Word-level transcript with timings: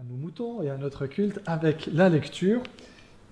à 0.00 0.02
nos 0.08 0.16
moutons 0.16 0.62
et 0.62 0.70
à 0.70 0.78
notre 0.78 1.06
culte 1.06 1.40
avec 1.44 1.90
la 1.92 2.08
lecture 2.08 2.62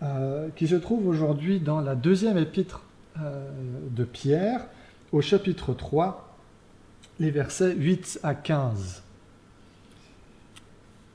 euh, 0.03 0.51
qui 0.55 0.69
se 0.69 0.75
trouve 0.75 1.09
aujourd'hui 1.09 1.61
dans 1.61 1.81
la 1.81 1.95
deuxième 1.95 2.37
épître 2.37 2.83
euh, 3.23 3.49
de 3.91 4.05
Pierre, 4.05 4.67
au 5.13 5.23
chapitre 5.23 5.73
3, 5.73 6.37
les 7.21 7.31
versets 7.31 7.75
8 7.75 8.21
à 8.23 8.35
15. 8.35 9.03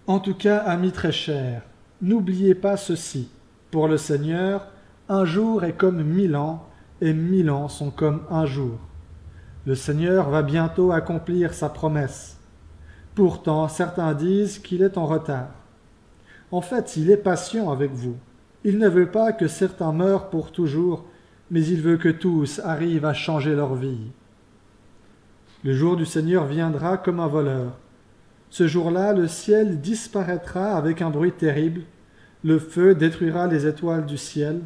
En 0.07 0.19
tout 0.19 0.33
cas, 0.33 0.57
amis 0.57 0.91
très 0.91 1.11
chers, 1.11 1.61
n'oubliez 2.01 2.55
pas 2.55 2.75
ceci. 2.75 3.29
Pour 3.69 3.87
le 3.87 3.97
Seigneur, 3.97 4.65
un 5.07 5.23
jour 5.23 5.63
est 5.65 5.73
comme 5.73 6.01
mille 6.01 6.35
ans, 6.35 6.67
et 6.99 7.13
mille 7.13 7.51
ans 7.51 7.67
sont 7.67 7.91
comme 7.91 8.23
un 8.31 8.47
jour. 8.47 8.79
Le 9.67 9.75
Seigneur 9.75 10.31
va 10.31 10.41
bientôt 10.41 10.91
accomplir 10.91 11.53
sa 11.53 11.69
promesse. 11.69 12.39
Pourtant, 13.15 13.67
certains 13.67 14.13
disent 14.13 14.59
qu'il 14.59 14.81
est 14.81 14.97
en 14.97 15.05
retard. 15.05 15.49
En 16.51 16.61
fait, 16.61 16.97
il 16.97 17.11
est 17.11 17.17
patient 17.17 17.71
avec 17.71 17.91
vous. 17.91 18.15
Il 18.63 18.79
ne 18.79 18.87
veut 18.87 19.11
pas 19.11 19.33
que 19.33 19.47
certains 19.47 19.91
meurent 19.91 20.29
pour 20.29 20.51
toujours, 20.51 21.05
mais 21.51 21.63
il 21.65 21.81
veut 21.81 21.97
que 21.97 22.09
tous 22.09 22.59
arrivent 22.63 23.05
à 23.05 23.13
changer 23.13 23.55
leur 23.55 23.75
vie. 23.75 24.11
Le 25.63 25.73
jour 25.73 25.95
du 25.95 26.05
Seigneur 26.05 26.45
viendra 26.45 26.97
comme 26.97 27.19
un 27.19 27.27
voleur. 27.27 27.77
Ce 28.49 28.67
jour-là, 28.67 29.13
le 29.13 29.27
ciel 29.27 29.79
disparaîtra 29.81 30.75
avec 30.75 31.01
un 31.01 31.09
bruit 31.09 31.31
terrible, 31.31 31.81
le 32.43 32.59
feu 32.59 32.95
détruira 32.95 33.47
les 33.47 33.65
étoiles 33.67 34.05
du 34.05 34.17
ciel, 34.17 34.61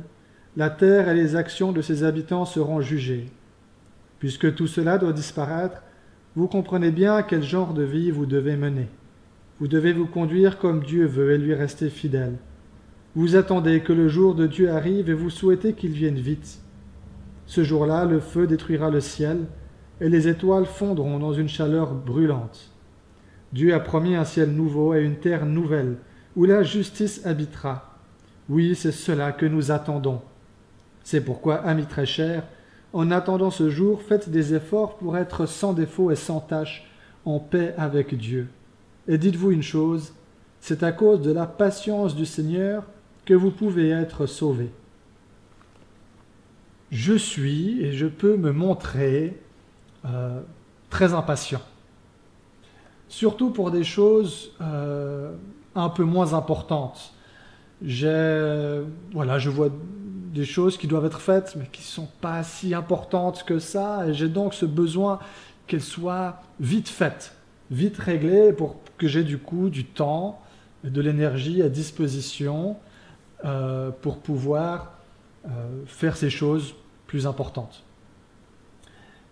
la 0.55 0.70
terre 0.70 1.09
et 1.09 1.14
les 1.14 1.36
actions 1.36 1.72
de 1.72 1.81
ses 1.81 2.03
habitants 2.03 2.45
seront 2.45 2.81
jugées. 2.81 3.30
Puisque 4.20 4.55
tout 4.55 4.67
cela 4.67 4.98
doit 4.98 5.14
disparaître, 5.14 5.84
vous 6.38 6.48
comprenez 6.48 6.91
bien 6.91 7.23
quel 7.23 7.41
genre 7.41 7.73
de 7.73 7.82
vie 7.82 8.12
vous 8.12 8.27
devez 8.27 8.58
mener. 8.58 8.86
Vous 9.59 9.68
devez 9.68 9.91
vous 9.91 10.05
conduire 10.05 10.59
comme 10.59 10.84
Dieu 10.84 11.08
veut 11.08 11.32
et 11.32 11.40
lui 11.40 11.55
rester 11.55 11.90
fidèle. 11.90 12.36
Vous 13.16 13.36
attendez 13.36 13.82
que 13.82 13.91
le 13.91 14.08
jour 14.08 14.36
de 14.36 14.45
Dieu 14.45 14.70
arrive 14.70 15.09
et 15.09 15.16
vous 15.16 15.31
souhaitez 15.31 15.73
qu'il 15.73 15.94
vienne 15.94 16.20
vite. 16.20 16.59
Ce 17.48 17.64
jour-là, 17.64 18.06
le 18.06 18.20
feu 18.20 18.45
détruira 18.45 18.92
le 18.92 19.00
ciel 19.00 19.45
et 20.00 20.09
les 20.09 20.28
étoiles 20.28 20.67
fondront 20.67 21.17
dans 21.17 21.34
une 21.34 21.50
chaleur 21.50 21.95
brûlante. 21.95 22.72
Dieu 23.52 23.73
a 23.73 23.80
promis 23.80 24.14
un 24.14 24.23
ciel 24.23 24.52
nouveau 24.52 24.94
et 24.94 25.02
une 25.02 25.16
terre 25.16 25.48
nouvelle 25.48 25.98
où 26.36 26.45
la 26.45 26.61
justice 26.61 27.26
habitera. 27.26 27.98
Oui, 28.48 28.76
c'est 28.76 28.92
cela 28.92 29.31
que 29.31 29.48
nous 29.48 29.72
attendons. 29.72 30.22
C'est 31.04 31.22
pourquoi, 31.22 31.56
amis 31.56 31.88
très 31.88 32.06
chers, 32.06 32.44
en 32.98 33.12
attendant 33.12 33.52
ce 33.52 33.70
jour, 33.70 34.02
faites 34.02 34.28
des 34.28 34.56
efforts 34.56 34.98
pour 34.98 35.17
être 35.17 35.45
sans 35.45 35.73
défaut 35.73 36.09
et 36.09 36.16
sans 36.16 36.40
tache, 36.40 36.90
en 37.26 37.38
paix 37.38 37.76
avec 37.78 38.17
Dieu. 38.17 38.48
Et 39.08 39.20
dites-vous 39.20 39.52
une 39.52 39.62
chose, 39.62 40.14
c'est 40.62 40.81
à 40.81 40.92
cause 40.92 41.22
de 41.22 41.31
la 41.31 41.45
patience 41.45 42.16
du 42.16 42.26
Seigneur 42.26 42.86
que 43.23 43.36
vous 43.36 43.52
pouvez 43.52 43.89
être 43.89 44.26
sauvés. 44.26 44.72
Je 46.89 47.14
suis 47.14 47.80
et 47.84 47.94
je 47.94 48.08
peux 48.08 48.36
me 48.36 48.52
montrer 48.52 49.39
euh, 50.06 50.42
très 50.89 51.14
impatient, 51.14 51.61
surtout 53.09 53.52
pour 53.52 53.70
des 53.70 53.84
choses 53.84 54.54
euh, 54.59 55.36
un 55.76 55.89
peu 55.89 56.04
moins 56.04 56.34
importantes. 56.34 57.14
J'ai, 57.84 58.82
voilà, 59.14 59.38
je 59.38 59.52
vois 59.52 59.70
des 60.33 60.45
choses 60.45 60.78
qui 60.78 60.88
doivent 60.88 61.06
être 61.06 61.22
faites, 61.22 61.56
mais 61.56 61.67
qui 61.72 61.81
ne 61.81 61.88
sont 61.88 62.09
pas 62.22 62.44
si 62.44 62.73
importantes 62.73 63.44
que 63.44 63.59
ça, 63.59 64.08
et 64.08 64.14
j'ai 64.14 64.30
donc 64.30 64.53
ce 64.53 64.66
besoin 64.66 65.20
qu'elles 65.67 65.81
soient 65.81 66.42
vite 66.59 66.89
faites, 66.89 67.36
vite 67.72 67.97
réglées, 67.97 68.53
pour 68.53 68.78
que 68.98 69.08
j'ai 69.08 69.23
du 69.23 69.38
coup 69.38 69.70
du 69.70 69.86
temps 69.86 70.42
et 70.83 70.89
de 70.89 71.02
l'énergie 71.02 71.61
à 71.61 71.70
disposition 71.70 72.78
euh, 73.45 73.92
pour 74.02 74.20
pouvoir 74.20 74.94
euh, 75.45 75.50
faire 75.86 76.17
ces 76.17 76.30
choses 76.30 76.75
plus 77.05 77.28
importantes. 77.28 77.83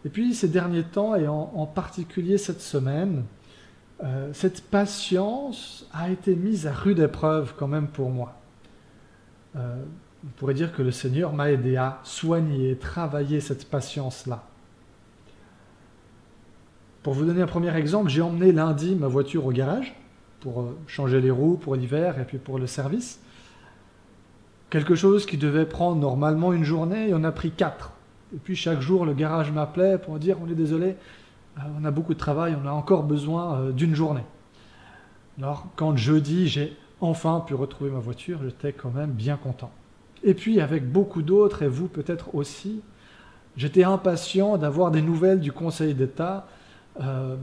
Et 0.05 0.09
puis 0.09 0.33
ces 0.35 0.47
derniers 0.47 0.83
temps, 0.83 1.15
et 1.15 1.27
en, 1.27 1.65
particulier 1.65 2.37
cette 2.37 2.61
semaine, 2.61 3.23
euh, 4.03 4.29
cette 4.33 4.61
patience 4.69 5.87
a 5.93 6.09
été 6.09 6.35
mise 6.35 6.67
à 6.67 6.73
rude 6.73 6.99
épreuve 6.99 7.53
quand 7.57 7.67
même 7.67 7.87
pour 7.87 8.09
moi 8.09 8.39
on 10.25 10.29
pourrait 10.37 10.53
dire 10.53 10.73
que 10.73 10.81
le 10.81 10.91
Seigneur 10.91 11.33
m'a 11.33 11.51
aidé 11.51 11.77
à 11.77 11.99
soigner, 12.03 12.75
travailler 12.77 13.39
cette 13.39 13.69
patience-là. 13.69 14.43
Pour 17.03 17.13
vous 17.13 17.25
donner 17.25 17.43
un 17.43 17.47
premier 17.47 17.75
exemple, 17.75 18.09
j'ai 18.09 18.21
emmené 18.21 18.51
lundi 18.51 18.95
ma 18.95 19.07
voiture 19.07 19.45
au 19.45 19.51
garage 19.51 19.95
pour 20.39 20.61
euh, 20.61 20.77
changer 20.87 21.21
les 21.21 21.29
roues 21.29 21.57
pour 21.57 21.75
l'hiver 21.75 22.19
et 22.19 22.25
puis 22.25 22.39
pour 22.39 22.57
le 22.57 22.65
service. 22.65 23.19
Quelque 24.71 24.95
chose 24.95 25.27
qui 25.27 25.37
devait 25.37 25.67
prendre 25.67 25.97
normalement 26.01 26.51
une 26.51 26.63
journée, 26.63 27.09
et 27.09 27.13
on 27.13 27.23
a 27.23 27.31
pris 27.31 27.51
quatre. 27.51 27.91
Et 28.33 28.37
puis 28.37 28.55
chaque 28.55 28.81
jour, 28.81 29.05
le 29.05 29.13
garage 29.13 29.51
m'appelait 29.51 29.99
pour 29.99 30.17
dire 30.17 30.37
on 30.41 30.49
est 30.49 30.55
désolé, 30.55 30.95
euh, 31.59 31.61
on 31.79 31.85
a 31.85 31.91
beaucoup 31.91 32.15
de 32.15 32.19
travail, 32.19 32.57
on 32.61 32.67
a 32.67 32.71
encore 32.71 33.03
besoin 33.03 33.59
euh, 33.59 33.71
d'une 33.71 33.93
journée. 33.93 34.25
Alors 35.37 35.67
quand 35.75 35.95
jeudi, 35.95 36.47
j'ai 36.47 36.75
enfin 36.99 37.43
pu 37.45 37.53
retrouver 37.53 37.91
ma 37.91 37.99
voiture, 37.99 38.39
j'étais 38.43 38.73
quand 38.73 38.89
même 38.89 39.11
bien 39.11 39.37
content. 39.37 39.71
Et 40.23 40.33
puis 40.33 40.59
avec 40.59 40.91
beaucoup 40.91 41.21
d'autres, 41.21 41.61
et 41.61 41.67
vous 41.67 41.87
peut-être 41.87 42.33
aussi, 42.33 42.81
j'étais 43.57 43.83
impatient 43.83 44.57
d'avoir 44.57 44.91
des 44.91 45.01
nouvelles 45.01 45.39
du 45.39 45.51
Conseil 45.51 45.93
d'État 45.93 46.47
euh, 46.99 47.35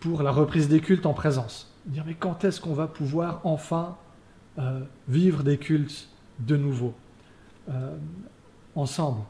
pour 0.00 0.22
la 0.22 0.30
reprise 0.30 0.68
des 0.68 0.80
cultes 0.80 1.06
en 1.06 1.14
présence. 1.14 1.72
Dire 1.86 2.04
mais 2.06 2.14
quand 2.14 2.44
est-ce 2.44 2.60
qu'on 2.60 2.74
va 2.74 2.86
pouvoir 2.86 3.40
enfin 3.44 3.96
euh, 4.58 4.80
vivre 5.08 5.42
des 5.42 5.58
cultes 5.58 6.08
de 6.38 6.56
nouveau 6.56 6.94
euh, 7.68 7.96
ensemble? 8.74 9.20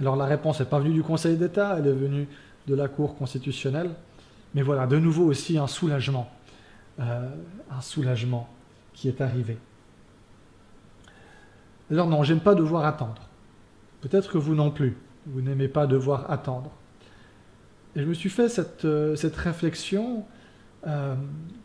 Alors 0.00 0.16
la 0.16 0.24
réponse 0.24 0.60
n'est 0.60 0.66
pas 0.66 0.78
venue 0.78 0.94
du 0.94 1.02
Conseil 1.02 1.36
d'État, 1.36 1.76
elle 1.78 1.86
est 1.86 1.92
venue 1.92 2.26
de 2.66 2.74
la 2.74 2.88
Cour 2.88 3.16
constitutionnelle. 3.16 3.90
Mais 4.54 4.62
voilà, 4.62 4.86
de 4.86 4.98
nouveau 4.98 5.24
aussi 5.24 5.56
un 5.56 5.66
soulagement, 5.66 6.30
un 6.98 7.80
soulagement 7.80 8.50
qui 8.92 9.08
est 9.08 9.22
arrivé. 9.22 9.56
Alors 11.92 12.08
non, 12.08 12.22
j'aime 12.22 12.40
pas 12.40 12.54
devoir 12.54 12.86
attendre. 12.86 13.28
Peut-être 14.00 14.32
que 14.32 14.38
vous 14.38 14.54
non 14.54 14.70
plus. 14.70 14.96
Vous 15.26 15.42
n'aimez 15.42 15.68
pas 15.68 15.86
devoir 15.86 16.30
attendre. 16.30 16.70
Et 17.94 18.00
je 18.00 18.06
me 18.06 18.14
suis 18.14 18.30
fait 18.30 18.48
cette, 18.48 18.86
euh, 18.86 19.14
réflexion 19.36 20.24
euh, 20.86 21.14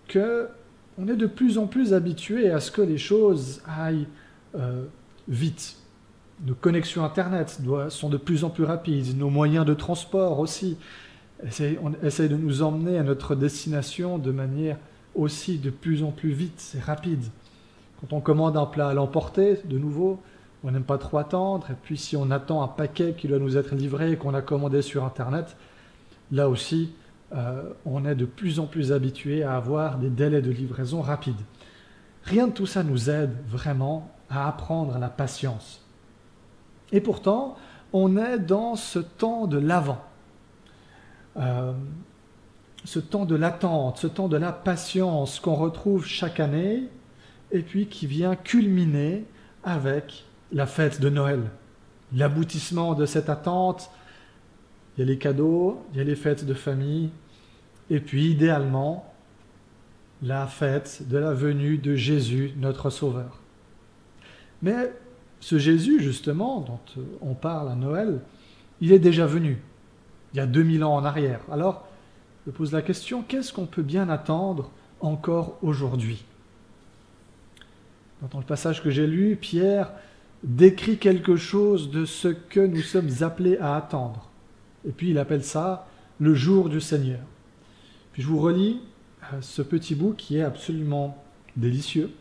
que 0.10 0.50
on 0.98 1.08
est 1.08 1.16
de 1.16 1.28
plus 1.28 1.58
en 1.58 1.68
plus 1.68 1.94
habitué 1.94 2.50
à 2.50 2.60
ce 2.60 2.72
que 2.72 2.82
les 2.82 2.98
choses 2.98 3.62
aillent 3.66 4.08
euh, 4.56 4.84
vite. 5.30 5.78
Nos 6.46 6.56
connexions 6.56 7.06
Internet 7.06 7.62
sont 7.90 8.10
de 8.10 8.18
plus 8.18 8.44
en 8.44 8.50
plus 8.50 8.66
rapides, 8.66 9.18
nos 9.18 9.30
moyens 9.30 9.66
de 9.66 9.74
transport 9.74 10.40
aussi. 10.40 10.78
on 11.82 11.94
essaye 12.04 12.30
de 12.30 12.36
nous 12.36 12.64
emmener 12.64 12.98
à 12.98 13.04
notre 13.04 13.34
destination 13.34 14.18
de 14.18 14.32
manière 14.32 14.78
aussi 15.16 15.58
de 15.58 15.70
plus 15.70 16.04
en 16.04 16.12
plus 16.12 16.32
vite, 16.32 16.56
c'est 16.58 16.82
rapide. 16.82 17.24
Quand 18.00 18.16
on 18.16 18.22
commande 18.22 18.58
un 18.58 18.66
plat 18.66 18.90
à 18.90 18.94
l'emporter, 18.94 19.60
de 19.66 19.78
nouveau, 19.78 20.20
on 20.64 20.72
n'aime 20.72 20.84
pas 20.84 20.98
trop 20.98 21.18
attendre. 21.18 21.72
Et 21.72 21.76
puis 21.82 21.98
si 21.98 22.16
on 22.16 22.30
attend 22.32 22.62
un 22.62 22.68
paquet 22.68 23.14
qui 23.18 23.28
doit 23.28 23.40
nous 23.40 23.58
être 23.58 23.76
livré 23.76 24.12
et 24.12 24.18
qu'on 24.18 24.34
a 24.34 24.42
commandé 24.42 24.82
sur 24.82 25.04
Internet, 25.04 25.56
là 26.32 26.50
aussi, 26.50 26.94
euh, 27.36 27.74
on 27.86 28.06
est 28.06 28.16
de 28.16 28.26
plus 28.26 28.60
en 28.60 28.68
plus 28.68 28.92
habitué 28.92 29.44
à 29.44 29.56
avoir 29.56 29.98
des 29.98 30.10
délais 30.10 30.42
de 30.42 30.52
livraison 30.52 31.02
rapides. 31.02 31.42
Rien 32.24 32.48
de 32.48 32.54
tout 32.54 32.66
ça 32.66 32.84
nous 32.84 33.10
aide 33.10 33.36
vraiment 33.48 34.12
à 34.30 34.48
apprendre 34.48 34.98
la 34.98 35.10
patience. 35.10 35.82
Et 36.92 37.02
pourtant, 37.02 37.56
on 37.94 38.18
est 38.18 38.40
dans 38.40 38.76
ce 38.76 39.00
temps 39.00 39.48
de 39.48 39.58
l'avant, 39.58 40.02
euh, 41.38 41.74
ce 42.84 43.00
temps 43.00 43.26
de 43.26 43.36
l'attente, 43.36 43.98
ce 43.98 44.08
temps 44.08 44.28
de 44.28 44.38
la 44.38 44.52
patience 44.52 45.40
qu'on 45.40 45.56
retrouve 45.56 46.06
chaque 46.06 46.40
année 46.40 46.84
et 47.52 47.62
puis 47.62 47.88
qui 47.88 48.08
vient 48.08 48.36
culminer 48.36 49.26
avec 49.64 50.26
la 50.52 50.66
fête 50.66 51.02
de 51.02 51.10
Noël. 51.10 51.42
L'aboutissement 52.14 52.94
de 52.94 53.06
cette 53.06 53.30
attente, 53.30 53.90
il 54.96 55.02
y 55.02 55.04
a 55.04 55.06
les 55.06 55.18
cadeaux, 55.18 55.84
il 55.92 55.98
y 55.98 56.02
a 56.02 56.04
les 56.04 56.16
fêtes 56.16 56.46
de 56.46 56.54
famille, 56.54 57.10
et 57.90 58.00
puis 58.00 58.32
idéalement, 58.32 59.14
la 60.22 60.48
fête 60.48 61.08
de 61.08 61.18
la 61.18 61.34
venue 61.34 61.78
de 61.78 61.96
Jésus, 61.96 62.54
notre 62.58 62.90
Sauveur. 62.90 63.40
Mais 64.62 64.92
ce 65.40 65.60
Jésus, 65.60 66.02
justement, 66.02 66.62
dont 66.62 66.80
on 67.22 67.34
parle 67.34 67.70
à 67.70 67.76
Noël, 67.76 68.22
il 68.82 68.92
est 68.92 69.00
déjà 69.00 69.26
venu, 69.26 69.62
il 70.34 70.38
y 70.38 70.40
a 70.40 70.48
2000 70.48 70.84
ans 70.84 70.96
en 70.96 71.06
arrière. 71.06 71.42
Alors, 71.52 71.88
je 72.46 72.52
pose 72.52 72.72
la 72.72 72.82
question, 72.82 73.24
qu'est-ce 73.24 73.54
qu'on 73.54 73.66
peut 73.66 73.84
bien 73.84 74.10
attendre 74.10 74.72
encore 75.02 75.58
aujourd'hui? 75.62 76.26
Dans 78.32 78.40
le 78.40 78.46
passage 78.46 78.84
que 78.84 78.90
j'ai 78.90 79.08
lu, 79.08 79.36
Pierre 79.40 79.92
décrit 80.44 80.98
quelque 80.98 81.36
chose 81.36 81.92
de 81.92 82.06
ce 82.06 82.28
que 82.28 82.60
nous 82.60 82.82
sommes 82.82 83.10
appelés 83.22 83.58
à 83.58 83.76
attendre. 83.76 84.30
Et 84.88 84.92
puis 84.92 85.12
il 85.12 85.18
appelle 85.18 85.44
ça 85.44 85.88
le 86.20 86.34
jour 86.34 86.70
du 86.70 86.82
Seigneur. 86.82 87.20
Puis 88.14 88.24
je 88.24 88.28
vous 88.28 88.40
relis 88.40 88.82
euh, 89.34 89.38
ce 89.42 89.62
petit 89.62 89.96
bout 89.96 90.14
qui 90.14 90.38
est 90.38 90.44
absolument 90.44 91.24
délicieux. 91.56 92.12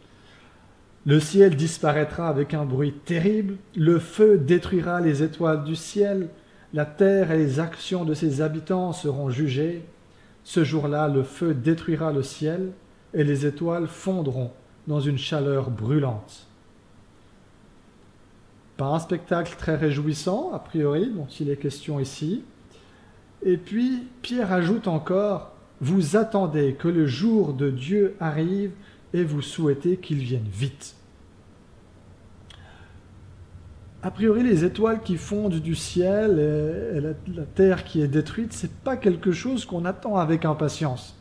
Le 1.07 1.21
ciel 1.21 1.57
disparaîtra 1.57 2.29
avec 2.29 2.53
un 2.53 2.65
bruit 2.65 2.93
terrible, 3.05 3.57
le 3.77 3.99
feu 3.99 4.39
détruira 4.39 5.01
les 5.01 5.23
étoiles 5.23 5.65
du 5.65 5.77
ciel, 5.77 6.29
la 6.75 6.85
terre 6.85 7.31
et 7.31 7.39
les 7.39 7.61
actions 7.61 8.05
de 8.05 8.13
ses 8.13 8.41
habitants 8.41 8.93
seront 8.93 9.31
jugées. 9.31 9.85
Ce 10.43 10.65
jour-là, 10.65 11.09
le 11.09 11.23
feu 11.23 11.55
détruira 11.55 12.13
le 12.13 12.23
ciel, 12.23 12.73
et 13.15 13.23
les 13.23 13.47
étoiles 13.47 13.87
fondront 13.87 14.51
dans 14.87 15.01
une 15.01 15.19
chaleur 15.19 15.71
brûlante. 15.71 16.47
Pas 18.77 18.87
un 18.87 18.99
spectacle 18.99 19.55
très 19.59 19.77
réjouissant, 19.77 20.53
a 20.53 20.59
priori, 20.59 21.11
dont 21.11 21.27
il 21.41 21.51
est 21.51 21.57
question 21.57 21.99
ici. 21.99 22.45
Et 23.43 23.57
puis, 23.57 24.07
Pierre 24.23 24.53
ajoute 24.53 24.89
encore, 24.89 25.53
Vous 25.81 26.17
attendez 26.17 26.75
que 26.75 26.89
le 26.89 27.07
jour 27.07 27.53
de 27.53 27.71
Dieu 27.71 28.17
arrive 28.19 28.73
et 29.13 29.25
vous 29.25 29.43
souhaitez 29.43 29.99
qu'il 29.99 30.19
vienne 30.19 30.49
vite. 30.51 30.95
A 34.03 34.11
priori, 34.11 34.43
les 34.43 34.65
étoiles 34.65 35.03
qui 35.03 35.17
fondent 35.17 35.61
du 35.61 35.75
ciel 35.75 36.39
et, 36.95 37.01
la, 37.01 37.43
terre 37.43 37.85
qui 37.85 38.01
est 38.01 38.09
détruite, 38.09 38.53
c'est 38.53 38.73
pas 38.73 38.97
quelque 38.97 39.33
chose 39.33 39.65
qu'on 39.65 39.85
attend 39.85 40.17
avec 40.17 40.45
impatience. 40.45 41.17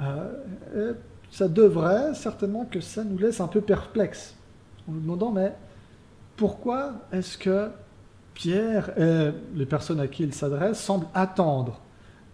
Euh, 0.00 0.94
ça 1.36 1.48
devrait 1.48 2.14
certainement 2.14 2.64
que 2.64 2.80
ça 2.80 3.04
nous 3.04 3.18
laisse 3.18 3.42
un 3.42 3.46
peu 3.46 3.60
perplexes, 3.60 4.34
en 4.88 4.92
nous 4.92 5.00
demandant 5.00 5.32
mais 5.32 5.54
pourquoi 6.34 6.94
est-ce 7.12 7.36
que 7.36 7.68
Pierre 8.32 8.98
et 8.98 9.32
les 9.54 9.66
personnes 9.66 10.00
à 10.00 10.06
qui 10.06 10.22
il 10.22 10.32
s'adresse 10.32 10.80
semblent 10.80 11.08
attendre 11.12 11.78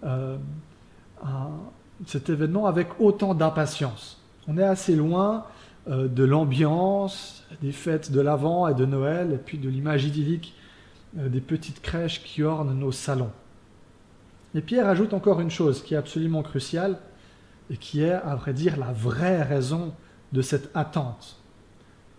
euh, 0.05 0.37
cet 2.07 2.31
événement 2.31 2.67
avec 2.67 3.01
autant 3.01 3.35
d'impatience? 3.35 4.21
On 4.47 4.57
est 4.57 4.63
assez 4.63 4.95
loin 4.95 5.47
euh, 5.89 6.07
de 6.07 6.23
l'ambiance 6.23 7.45
des 7.61 7.73
fêtes 7.73 8.13
de 8.13 8.21
l'Avent 8.21 8.69
et 8.69 8.75
de 8.75 8.87
Noël, 8.87 9.33
et 9.33 9.39
puis 9.39 9.59
de 9.59 9.69
l'image 9.69 10.05
idyllique 10.05 10.55
euh, 11.19 11.29
des 11.29 11.41
petites 11.41 11.83
crèches 11.83 12.23
qui 12.23 12.45
ornent 12.45 12.79
nos 12.79 12.93
salons. 12.93 13.33
Et 14.55 14.61
Pierre 14.61 14.87
ajoute 14.87 15.13
encore 15.13 15.41
une 15.41 15.51
chose 15.51 15.83
qui 15.83 15.95
est 15.95 15.99
absolument 15.99 16.45
cruciale, 16.45 16.99
et 17.73 17.77
qui 17.79 18.03
est, 18.03 18.13
à 18.13 18.35
vrai 18.37 18.53
dire, 18.53 18.77
la 18.77 18.93
vraie 18.93 19.43
raison 19.43 19.95
de 20.33 20.43
cette 20.43 20.71
attente. 20.75 21.41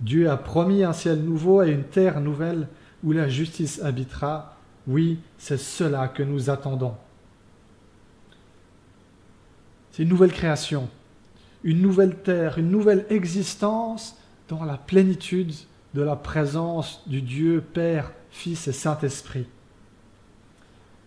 Dieu 0.02 0.30
a 0.30 0.36
promis 0.36 0.84
un 0.84 0.94
ciel 0.94 1.22
nouveau 1.22 1.62
et 1.62 1.72
une 1.72 1.84
terre 1.84 2.20
nouvelle 2.20 2.68
où 3.04 3.12
la 3.12 3.30
justice 3.30 3.82
habitera. 3.82 4.58
Oui, 4.88 5.20
c'est 5.38 5.60
cela 5.60 6.08
que 6.08 6.24
nous 6.24 6.50
attendons. 6.50 6.96
C'est 9.92 10.04
une 10.04 10.10
nouvelle 10.10 10.34
création, 10.34 10.90
une 11.64 11.82
nouvelle 11.82 12.16
terre, 12.16 12.58
une 12.58 12.72
nouvelle 12.72 13.06
existence 13.12 14.18
dans 14.50 14.66
la 14.66 14.78
plénitude 14.78 15.54
de 15.94 16.02
la 16.02 16.16
présence 16.16 17.04
du 17.08 17.22
Dieu 17.22 17.62
Père, 17.62 18.12
Fils 18.32 18.68
et 18.68 18.74
Saint-Esprit. 18.74 19.46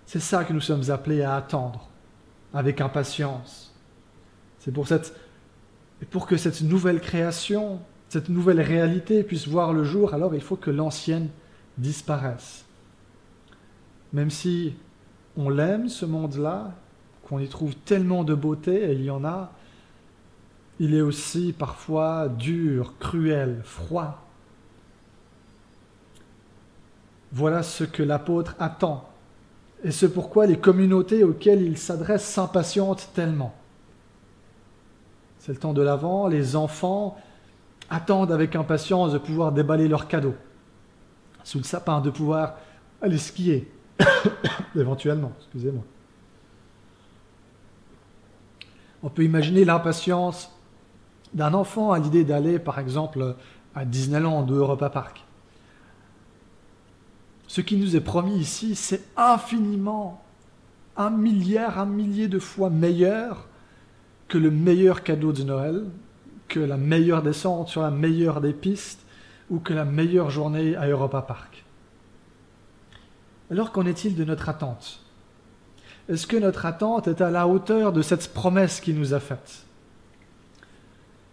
C'est 0.06 0.20
ça 0.20 0.44
que 0.44 0.52
nous 0.52 0.60
sommes 0.60 0.88
appelés 0.88 1.22
à 1.22 1.34
attendre 1.34 1.88
avec 2.54 2.80
impatience. 2.80 3.65
C'est 4.66 4.72
pour, 4.72 4.88
pour 6.10 6.26
que 6.26 6.36
cette 6.36 6.60
nouvelle 6.62 7.00
création, 7.00 7.78
cette 8.08 8.28
nouvelle 8.28 8.60
réalité 8.60 9.22
puisse 9.22 9.46
voir 9.46 9.72
le 9.72 9.84
jour, 9.84 10.12
alors 10.12 10.34
il 10.34 10.40
faut 10.40 10.56
que 10.56 10.72
l'ancienne 10.72 11.28
disparaisse. 11.78 12.64
Même 14.12 14.30
si 14.30 14.74
on 15.36 15.50
l'aime, 15.50 15.88
ce 15.88 16.04
monde-là, 16.04 16.74
qu'on 17.22 17.38
y 17.38 17.46
trouve 17.46 17.76
tellement 17.76 18.24
de 18.24 18.34
beauté, 18.34 18.90
et 18.90 18.94
il 18.94 19.04
y 19.04 19.10
en 19.10 19.24
a, 19.24 19.52
il 20.80 20.96
est 20.96 21.00
aussi 21.00 21.52
parfois 21.52 22.28
dur, 22.28 22.94
cruel, 22.98 23.60
froid. 23.62 24.26
Voilà 27.30 27.62
ce 27.62 27.84
que 27.84 28.02
l'apôtre 28.02 28.56
attend, 28.58 29.08
et 29.84 29.92
ce 29.92 30.06
pourquoi 30.06 30.46
les 30.46 30.58
communautés 30.58 31.22
auxquelles 31.22 31.62
il 31.62 31.78
s'adresse 31.78 32.24
s'impatientent 32.24 33.10
tellement. 33.14 33.54
C'est 35.46 35.52
le 35.52 35.58
temps 35.58 35.72
de 35.72 35.80
l'Avent, 35.80 36.26
les 36.26 36.56
enfants 36.56 37.16
attendent 37.88 38.32
avec 38.32 38.56
impatience 38.56 39.12
de 39.12 39.18
pouvoir 39.18 39.52
déballer 39.52 39.86
leurs 39.86 40.08
cadeaux 40.08 40.34
sous 41.44 41.58
le 41.58 41.62
sapin, 41.62 42.00
de 42.00 42.10
pouvoir 42.10 42.56
aller 43.00 43.16
skier, 43.16 43.70
éventuellement, 44.74 45.30
excusez-moi. 45.38 45.84
On 49.04 49.08
peut 49.08 49.22
imaginer 49.22 49.64
l'impatience 49.64 50.50
d'un 51.32 51.54
enfant 51.54 51.92
à 51.92 52.00
l'idée 52.00 52.24
d'aller, 52.24 52.58
par 52.58 52.80
exemple, 52.80 53.36
à 53.76 53.84
Disneyland 53.84 54.44
ou 54.48 54.52
Europa 54.52 54.90
Park. 54.90 55.24
Ce 57.46 57.60
qui 57.60 57.76
nous 57.76 57.94
est 57.94 58.00
promis 58.00 58.36
ici, 58.36 58.74
c'est 58.74 59.04
infiniment, 59.16 60.24
un 60.96 61.10
milliard, 61.10 61.78
un 61.78 61.86
millier 61.86 62.26
de 62.26 62.40
fois 62.40 62.68
meilleur 62.68 63.46
que 64.28 64.38
le 64.38 64.50
meilleur 64.50 65.02
cadeau 65.02 65.32
de 65.32 65.42
Noël, 65.42 65.84
que 66.48 66.60
la 66.60 66.76
meilleure 66.76 67.22
descente 67.22 67.68
sur 67.68 67.82
la 67.82 67.90
meilleure 67.90 68.40
des 68.40 68.52
pistes 68.52 69.04
ou 69.50 69.58
que 69.58 69.72
la 69.72 69.84
meilleure 69.84 70.30
journée 70.30 70.76
à 70.76 70.86
Europa 70.88 71.22
Park. 71.22 71.64
Alors 73.50 73.72
qu'en 73.72 73.86
est-il 73.86 74.16
de 74.16 74.24
notre 74.24 74.48
attente? 74.48 75.00
Est-ce 76.08 76.26
que 76.26 76.36
notre 76.36 76.66
attente 76.66 77.08
est 77.08 77.20
à 77.20 77.30
la 77.30 77.46
hauteur 77.46 77.92
de 77.92 78.02
cette 78.02 78.32
promesse 78.32 78.80
qu'il 78.80 78.98
nous 78.98 79.14
a 79.14 79.20
faite? 79.20 79.64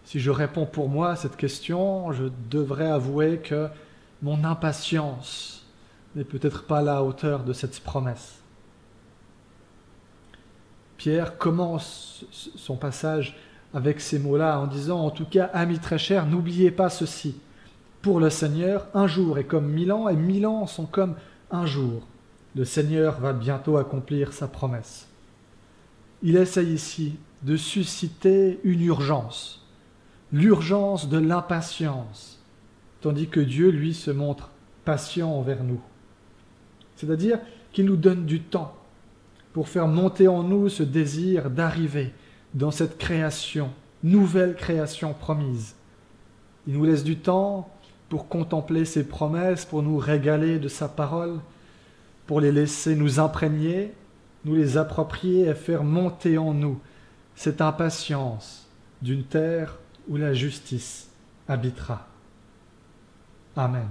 Si 0.04 0.20
je 0.20 0.30
réponds 0.30 0.66
pour 0.66 0.88
moi 0.88 1.10
à 1.10 1.16
cette 1.16 1.36
question, 1.36 2.12
je 2.12 2.24
devrais 2.50 2.90
avouer 2.90 3.38
que 3.38 3.68
mon 4.22 4.44
impatience 4.44 5.66
n'est 6.14 6.24
peut-être 6.24 6.66
pas 6.66 6.78
à 6.78 6.82
la 6.82 7.02
hauteur 7.02 7.42
de 7.42 7.52
cette 7.52 7.80
promesse. 7.80 8.43
Pierre 11.04 11.36
commence 11.36 12.24
son 12.30 12.76
passage 12.76 13.36
avec 13.74 14.00
ces 14.00 14.18
mots-là 14.18 14.58
en 14.58 14.66
disant 14.66 15.04
En 15.04 15.10
tout 15.10 15.26
cas, 15.26 15.50
amis 15.52 15.78
très 15.78 15.98
chers, 15.98 16.24
n'oubliez 16.24 16.70
pas 16.70 16.88
ceci. 16.88 17.36
Pour 18.00 18.20
le 18.20 18.30
Seigneur, 18.30 18.86
un 18.94 19.06
jour 19.06 19.36
est 19.36 19.44
comme 19.44 19.70
mille 19.70 19.92
ans, 19.92 20.08
et 20.08 20.16
mille 20.16 20.46
ans 20.46 20.66
sont 20.66 20.86
comme 20.86 21.16
un 21.50 21.66
jour. 21.66 22.06
Le 22.56 22.64
Seigneur 22.64 23.20
va 23.20 23.34
bientôt 23.34 23.76
accomplir 23.76 24.32
sa 24.32 24.48
promesse. 24.48 25.06
Il 26.22 26.38
essaye 26.38 26.72
ici 26.72 27.16
de 27.42 27.58
susciter 27.58 28.58
une 28.64 28.80
urgence 28.80 29.62
l'urgence 30.32 31.10
de 31.10 31.18
l'impatience, 31.18 32.42
tandis 33.02 33.28
que 33.28 33.40
Dieu, 33.40 33.68
lui, 33.68 33.92
se 33.92 34.10
montre 34.10 34.48
patient 34.86 35.30
envers 35.30 35.64
nous. 35.64 35.82
C'est-à-dire 36.96 37.40
qu'il 37.74 37.84
nous 37.84 37.96
donne 37.96 38.24
du 38.24 38.40
temps 38.40 38.74
pour 39.54 39.68
faire 39.68 39.86
monter 39.86 40.28
en 40.28 40.42
nous 40.42 40.68
ce 40.68 40.82
désir 40.82 41.48
d'arriver 41.48 42.12
dans 42.54 42.72
cette 42.72 42.98
création, 42.98 43.70
nouvelle 44.02 44.56
création 44.56 45.14
promise. 45.14 45.76
Il 46.66 46.74
nous 46.74 46.84
laisse 46.84 47.04
du 47.04 47.16
temps 47.16 47.70
pour 48.08 48.28
contempler 48.28 48.84
ses 48.84 49.04
promesses, 49.04 49.64
pour 49.64 49.82
nous 49.82 49.96
régaler 49.96 50.58
de 50.58 50.68
sa 50.68 50.88
parole, 50.88 51.38
pour 52.26 52.40
les 52.40 52.50
laisser 52.50 52.96
nous 52.96 53.20
imprégner, 53.20 53.94
nous 54.44 54.56
les 54.56 54.76
approprier 54.76 55.46
et 55.46 55.54
faire 55.54 55.84
monter 55.84 56.36
en 56.36 56.52
nous 56.52 56.80
cette 57.36 57.60
impatience 57.60 58.66
d'une 59.02 59.22
terre 59.22 59.78
où 60.08 60.16
la 60.16 60.34
justice 60.34 61.08
habitera. 61.46 62.08
Amen. 63.56 63.86